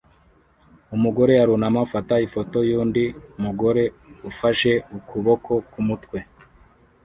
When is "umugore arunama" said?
0.95-1.77